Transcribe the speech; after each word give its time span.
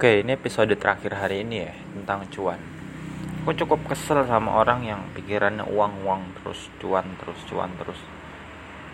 Oke, 0.00 0.24
ini 0.24 0.32
episode 0.32 0.72
terakhir 0.80 1.12
hari 1.12 1.44
ini 1.44 1.60
ya 1.60 1.76
tentang 1.76 2.24
cuan. 2.32 2.56
Aku 3.44 3.52
cukup 3.52 3.84
kesel 3.84 4.24
sama 4.24 4.56
orang 4.56 4.80
yang 4.80 5.04
pikirannya 5.12 5.68
uang-uang 5.68 6.40
terus, 6.40 6.72
cuan 6.80 7.04
terus, 7.20 7.36
cuan 7.44 7.68
terus. 7.76 8.00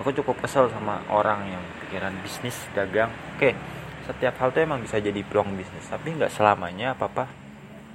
Aku 0.03 0.11
cukup 0.11 0.42
kesel 0.42 0.66
sama 0.66 1.06
orang 1.06 1.46
yang 1.46 1.62
pikiran 1.79 2.11
bisnis, 2.27 2.58
dagang. 2.74 3.14
Oke, 3.38 3.54
setiap 4.03 4.34
hal 4.42 4.50
tuh 4.50 4.66
emang 4.66 4.82
bisa 4.82 4.98
jadi 4.98 5.22
peluang 5.22 5.54
bisnis, 5.54 5.87
tapi 5.87 6.11
nggak 6.11 6.34
selamanya 6.34 6.98
apa-apa 6.98 7.30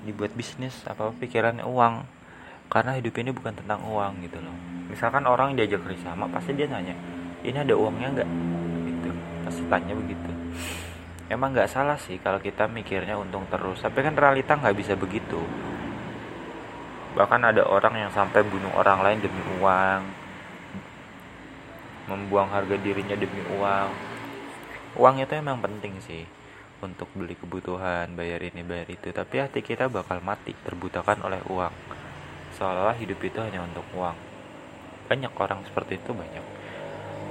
dibuat 0.07 0.31
bisnis, 0.31 0.79
apa-apa 0.87 1.11
pikirannya 1.19 1.67
uang. 1.67 2.07
Karena 2.71 2.95
hidup 2.95 3.11
ini 3.19 3.35
bukan 3.35 3.59
tentang 3.59 3.83
uang 3.91 4.23
gitu 4.23 4.39
loh. 4.39 4.55
Misalkan 4.87 5.27
orang 5.27 5.59
diajak 5.59 5.83
kerja 5.83 6.15
sama, 6.15 6.31
pasti 6.31 6.55
dia 6.55 6.71
nanya, 6.71 6.95
ini 7.43 7.59
ada 7.59 7.75
uangnya 7.75 8.23
nggak? 8.23 8.29
Gitu, 8.87 9.09
pasti 9.43 9.67
tanya 9.67 9.99
begitu 9.99 10.31
emang 11.31 11.55
nggak 11.55 11.71
salah 11.71 11.95
sih 11.95 12.19
kalau 12.19 12.43
kita 12.43 12.67
mikirnya 12.67 13.15
untung 13.15 13.47
terus. 13.47 13.79
Tapi 13.79 14.03
kan 14.03 14.19
realita 14.19 14.59
nggak 14.59 14.75
bisa 14.75 14.93
begitu. 14.99 15.39
Bahkan 17.15 17.41
ada 17.55 17.63
orang 17.63 18.07
yang 18.07 18.11
sampai 18.11 18.43
bunuh 18.43 18.71
orang 18.75 18.99
lain 18.99 19.19
demi 19.23 19.39
uang. 19.63 20.01
Membuang 22.11 22.51
harga 22.51 22.75
dirinya 22.75 23.15
demi 23.15 23.39
uang. 23.55 23.89
Uang 24.99 25.23
itu 25.23 25.31
emang 25.31 25.63
penting 25.63 26.03
sih 26.03 26.27
untuk 26.83 27.07
beli 27.15 27.39
kebutuhan 27.39 28.11
bayar 28.11 28.43
ini 28.43 28.67
bayar 28.67 28.91
itu. 28.91 29.15
Tapi 29.15 29.39
hati 29.39 29.63
kita 29.63 29.87
bakal 29.87 30.19
mati 30.19 30.51
terbutakan 30.51 31.23
oleh 31.23 31.39
uang. 31.47 31.71
Seolah-olah 32.59 32.99
hidup 32.99 33.23
itu 33.23 33.39
hanya 33.39 33.63
untuk 33.63 33.87
uang. 33.95 34.17
Banyak 35.07 35.31
orang 35.39 35.63
seperti 35.63 35.95
itu 35.95 36.11
banyak. 36.11 36.43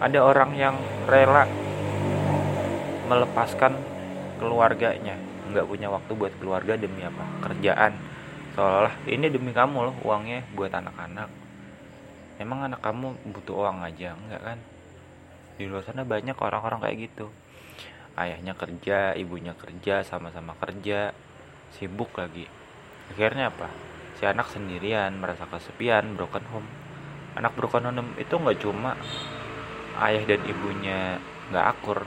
Ada 0.00 0.24
orang 0.24 0.56
yang 0.56 0.77
rela 1.05 1.44
melepaskan 3.10 3.74
keluarganya. 4.38 5.19
Nggak 5.50 5.66
punya 5.66 5.91
waktu 5.91 6.14
buat 6.14 6.30
keluarga 6.38 6.78
demi 6.78 7.02
apa? 7.02 7.27
Kerjaan. 7.42 7.98
Seolah-olah 8.55 8.94
ini 9.11 9.27
demi 9.27 9.50
kamu 9.50 9.91
loh 9.91 9.97
uangnya 10.06 10.47
buat 10.55 10.70
anak-anak. 10.70 11.27
Emang 12.38 12.70
anak 12.70 12.78
kamu 12.78 13.19
butuh 13.34 13.66
uang 13.66 13.83
aja? 13.83 14.14
Enggak 14.14 14.42
kan? 14.47 14.58
Di 15.58 15.66
luar 15.66 15.83
sana 15.83 16.06
banyak 16.06 16.38
orang-orang 16.38 16.86
kayak 16.86 16.98
gitu. 17.11 17.27
Ayahnya 18.14 18.55
kerja 18.55 19.19
ibunya 19.19 19.58
kerja 19.58 20.06
sama-sama 20.06 20.55
kerja 20.62 21.11
sibuk 21.75 22.14
lagi. 22.14 22.47
Akhirnya 23.11 23.50
apa? 23.50 23.66
Si 24.19 24.22
anak 24.22 24.55
sendirian 24.55 25.19
merasa 25.19 25.50
kesepian 25.50 26.14
broken 26.14 26.47
home. 26.55 26.69
Anak 27.34 27.58
broken 27.58 27.91
home 27.91 28.14
itu 28.22 28.34
nggak 28.38 28.58
cuma 28.62 28.94
ayah 29.98 30.22
dan 30.25 30.41
ibunya 30.47 31.19
nggak 31.50 31.66
akur 31.77 32.06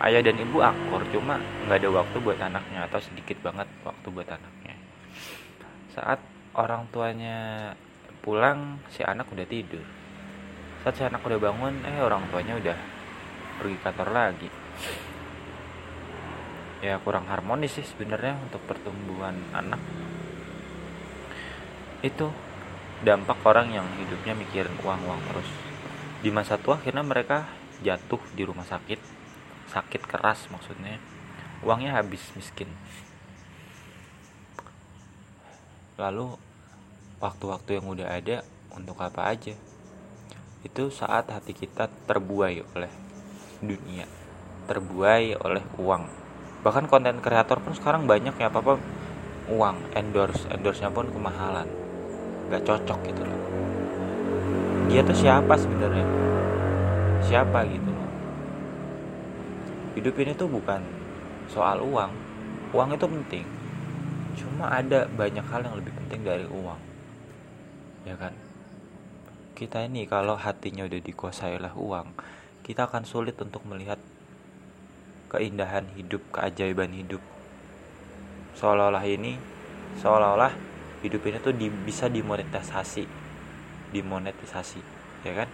ayah 0.00 0.24
dan 0.24 0.40
ibu 0.40 0.64
akur 0.64 1.04
cuma 1.12 1.36
nggak 1.68 1.84
ada 1.84 1.88
waktu 1.92 2.16
buat 2.24 2.38
anaknya 2.40 2.88
atau 2.88 2.98
sedikit 3.02 3.36
banget 3.44 3.68
waktu 3.84 4.06
buat 4.08 4.28
anaknya. 4.30 4.74
Saat 5.92 6.24
orang 6.56 6.88
tuanya 6.88 7.70
pulang 8.24 8.80
si 8.88 9.04
anak 9.04 9.28
udah 9.28 9.44
tidur. 9.44 9.84
Saat 10.80 10.96
si 10.96 11.02
anak 11.04 11.20
udah 11.20 11.36
bangun 11.36 11.74
eh 11.84 12.00
orang 12.00 12.24
tuanya 12.32 12.56
udah 12.56 12.76
pergi 13.60 13.76
kantor 13.84 14.08
lagi. 14.10 14.48
Ya 16.82 16.98
kurang 16.98 17.30
harmonis 17.30 17.78
sih 17.78 17.86
sebenarnya 17.86 18.34
untuk 18.42 18.64
pertumbuhan 18.66 19.38
anak. 19.54 19.78
Itu 22.02 22.34
dampak 23.06 23.38
orang 23.46 23.70
yang 23.70 23.86
hidupnya 24.02 24.34
mikirin 24.34 24.74
uang-uang 24.82 25.20
terus. 25.30 25.50
Di 26.22 26.30
masa 26.34 26.58
tua 26.58 26.78
akhirnya 26.78 27.06
mereka 27.06 27.46
jatuh 27.82 28.18
di 28.34 28.42
rumah 28.42 28.66
sakit 28.66 29.21
sakit 29.72 30.04
keras 30.04 30.52
maksudnya. 30.52 31.00
Uangnya 31.64 31.96
habis 31.96 32.20
miskin. 32.36 32.68
Lalu 35.96 36.36
waktu-waktu 37.22 37.80
yang 37.80 37.86
udah 37.88 38.08
ada 38.12 38.44
untuk 38.76 39.00
apa 39.00 39.32
aja? 39.32 39.56
Itu 40.60 40.92
saat 40.92 41.32
hati 41.32 41.56
kita 41.56 41.88
terbuai 42.04 42.60
oleh 42.76 42.92
dunia. 43.64 44.04
Terbuai 44.68 45.40
oleh 45.40 45.64
uang. 45.80 46.04
Bahkan 46.62 46.86
konten 46.92 47.24
kreator 47.24 47.64
pun 47.64 47.72
sekarang 47.72 48.04
banyak 48.04 48.36
ya 48.36 48.52
apa 48.52 48.60
apa 48.60 48.74
uang. 49.48 49.76
Endorse 49.96 50.44
endorse 50.52 50.84
nya 50.84 50.92
pun 50.92 51.08
kemahalan. 51.08 51.66
Nggak 52.50 52.62
cocok 52.66 52.98
gitu 53.08 53.22
loh. 53.24 53.40
Dia 54.90 55.00
tuh 55.06 55.16
siapa 55.16 55.54
sebenarnya? 55.56 56.06
Siapa 57.22 57.64
gitu 57.70 57.91
hidup 59.98 60.14
ini 60.20 60.32
tuh 60.36 60.48
bukan 60.48 60.80
soal 61.48 61.80
uang. 61.82 62.12
Uang 62.72 62.96
itu 62.96 63.06
penting. 63.06 63.44
Cuma 64.38 64.72
ada 64.72 65.04
banyak 65.12 65.44
hal 65.44 65.60
yang 65.64 65.76
lebih 65.76 65.92
penting 65.92 66.20
dari 66.24 66.46
uang. 66.48 66.80
Ya 68.08 68.16
kan? 68.16 68.32
Kita 69.52 69.84
ini 69.84 70.08
kalau 70.08 70.34
hatinya 70.34 70.88
udah 70.88 71.00
dikuasai 71.00 71.60
oleh 71.60 71.70
uang 71.76 72.08
kita 72.62 72.86
akan 72.86 73.02
sulit 73.02 73.34
untuk 73.42 73.66
melihat 73.66 73.98
keindahan 75.34 75.82
hidup 75.98 76.22
keajaiban 76.30 76.94
hidup. 76.94 77.18
Seolah-olah 78.54 79.02
ini 79.02 79.34
seolah-olah 79.98 80.54
hidup 81.02 81.22
ini 81.26 81.42
tuh 81.42 81.50
di, 81.50 81.66
bisa 81.68 82.06
dimonetisasi 82.06 83.04
dimonetisasi 83.90 84.80
ya 85.26 85.32
kan? 85.42 85.48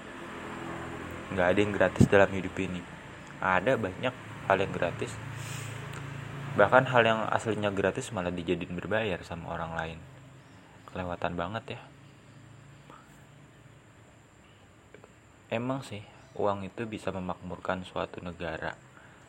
Nggak 1.32 1.46
ada 1.48 1.58
yang 1.58 1.72
gratis 1.72 2.04
dalam 2.06 2.28
hidup 2.28 2.52
ini. 2.60 2.84
Ada 3.40 3.80
banyak 3.80 4.27
hal 4.48 4.56
yang 4.58 4.72
gratis. 4.72 5.12
Bahkan 6.56 6.88
hal 6.90 7.02
yang 7.04 7.20
aslinya 7.28 7.70
gratis 7.70 8.10
malah 8.10 8.32
dijadiin 8.32 8.72
berbayar 8.74 9.20
sama 9.22 9.52
orang 9.52 9.72
lain. 9.76 9.98
Kelewatan 10.90 11.36
banget 11.36 11.76
ya. 11.76 11.80
Emang 15.52 15.84
sih 15.84 16.02
uang 16.34 16.64
itu 16.64 16.88
bisa 16.88 17.12
memakmurkan 17.12 17.84
suatu 17.84 18.24
negara. 18.24 18.74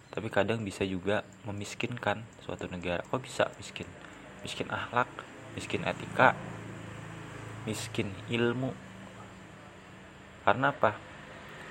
Tapi 0.09 0.31
kadang 0.31 0.65
bisa 0.65 0.81
juga 0.87 1.27
memiskinkan 1.45 2.25
suatu 2.41 2.65
negara. 2.71 3.03
Kok 3.05 3.21
bisa 3.21 3.51
miskin? 3.59 3.85
Miskin 4.41 4.71
akhlak 4.71 5.11
miskin 5.53 5.83
etika 5.83 6.37
miskin 7.67 8.09
ilmu. 8.31 8.71
Karena 10.47 10.71
apa? 10.71 10.95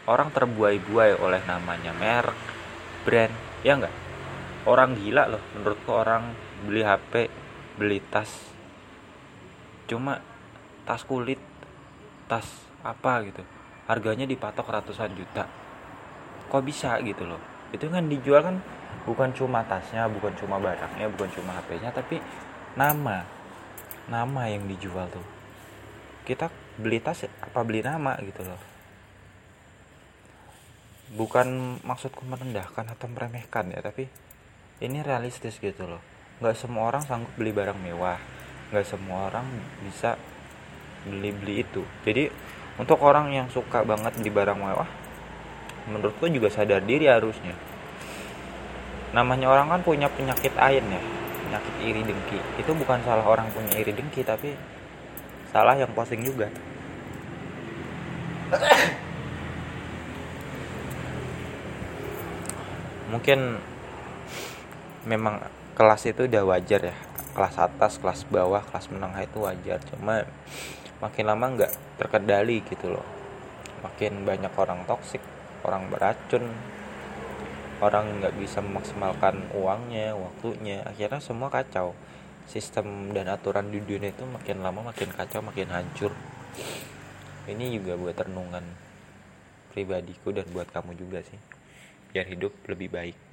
Orang 0.09 0.31
terbuai-buai 0.33 1.19
oleh 1.19 1.43
namanya 1.45 1.93
merek 1.97 2.58
brand. 3.09 3.33
Ya 3.65 3.81
enggak 3.81 3.97
orang 4.69 4.93
gila 5.01 5.33
loh 5.33 5.41
menurutku 5.57 5.89
orang 5.97 6.37
beli 6.69 6.85
HP 6.85 7.33
beli 7.81 8.05
tas. 8.13 8.29
Cuma 9.89 10.21
tas 10.85 11.01
kulit 11.09 11.41
tas 12.29 12.45
apa 12.85 13.25
gitu. 13.25 13.41
Harganya 13.89 14.29
dipatok 14.29 14.69
ratusan 14.69 15.17
juta. 15.17 15.49
Kok 16.53 16.61
bisa 16.61 17.01
gitu 17.01 17.25
loh? 17.25 17.41
Itu 17.73 17.89
kan 17.89 18.13
dijual 18.13 18.45
kan 18.45 18.57
bukan 19.09 19.33
cuma 19.33 19.65
tasnya 19.65 20.05
bukan 20.05 20.37
cuma 20.37 20.61
barangnya 20.61 21.09
bukan 21.17 21.33
cuma 21.33 21.57
HP-nya 21.57 21.89
tapi 21.97 22.21
nama. 22.77 23.25
Nama 24.13 24.43
yang 24.53 24.69
dijual 24.69 25.09
tuh. 25.09 25.25
Kita 26.29 26.53
beli 26.77 27.01
tas 27.01 27.25
apa 27.25 27.65
beli 27.65 27.81
nama 27.81 28.21
gitu 28.21 28.45
loh 28.45 28.68
bukan 31.17 31.81
maksudku 31.87 32.27
merendahkan 32.29 32.85
atau 32.85 33.09
meremehkan 33.09 33.73
ya 33.73 33.81
tapi 33.81 34.09
ini 34.85 35.01
realistis 35.01 35.57
gitu 35.57 35.89
loh. 35.89 36.03
Nggak 36.43 36.57
semua 36.59 36.93
orang 36.93 37.03
sanggup 37.05 37.33
beli 37.39 37.55
barang 37.55 37.79
mewah. 37.81 38.21
Nggak 38.75 38.87
semua 38.87 39.33
orang 39.33 39.47
bisa 39.87 40.21
beli 41.09 41.33
beli 41.33 41.65
itu. 41.65 41.83
Jadi 42.05 42.29
untuk 42.77 43.01
orang 43.01 43.33
yang 43.33 43.47
suka 43.49 43.83
banget 43.83 44.15
beli 44.21 44.31
barang 44.31 44.59
mewah 44.59 44.91
menurutku 45.89 46.29
juga 46.29 46.53
sadar 46.53 46.85
diri 46.85 47.09
harusnya. 47.09 47.57
Namanya 49.17 49.49
orang 49.49 49.73
kan 49.73 49.81
punya 49.81 50.13
penyakit 50.13 50.53
ain 50.61 50.85
ya 50.85 51.03
penyakit 51.49 51.75
iri 51.81 52.05
dengki. 52.05 52.39
Itu 52.61 52.77
bukan 52.77 53.01
salah 53.09 53.25
orang 53.25 53.49
punya 53.57 53.73
iri 53.81 53.97
dengki 53.97 54.21
tapi 54.21 54.53
salah 55.49 55.75
yang 55.81 55.89
posting 55.97 56.21
juga 56.21 56.53
mungkin 63.09 63.57
memang 65.09 65.41
kelas 65.73 66.09
itu 66.09 66.29
udah 66.29 66.45
wajar 66.45 66.93
ya. 66.93 66.97
Kelas 67.33 67.55
atas 67.57 68.03
kelas 68.03 68.27
bawah 68.29 68.61
kelas 68.67 68.93
menengah 68.93 69.25
itu 69.25 69.39
wajar. 69.41 69.81
Cuma 69.89 70.27
makin 71.01 71.25
lama 71.25 71.45
nggak 71.55 71.73
terkendali 71.97 72.61
gitu 72.69 72.93
loh. 72.93 73.07
Makin 73.81 74.27
banyak 74.29 74.53
orang 74.59 74.85
toksik 74.85 75.23
orang 75.65 75.91
beracun 75.91 76.45
orang 77.79 78.19
nggak 78.19 78.35
bisa 78.37 78.59
memaksimalkan 78.59 79.55
uangnya 79.55 80.13
waktunya. 80.19 80.85
Akhirnya 80.85 81.23
semua 81.23 81.49
kacau. 81.49 81.95
Sistem 82.49 83.13
dan 83.13 83.29
aturan 83.29 83.69
di 83.69 83.77
dunia 83.85 84.09
itu 84.09 84.25
makin 84.25 84.65
lama 84.65 84.89
makin 84.93 85.13
kacau 85.13 85.45
makin 85.45 85.69
hancur. 85.69 86.13
Ini 87.49 87.65
juga 87.81 87.97
buat 87.97 88.17
renungan 88.17 88.65
pribadiku 89.73 90.33
dan 90.33 90.49
buat 90.51 90.69
kamu 90.73 90.97
juga 90.97 91.23
sih 91.23 91.58
biar 92.13 92.27
hidup 92.27 92.53
lebih 92.69 92.89
baik 92.89 93.28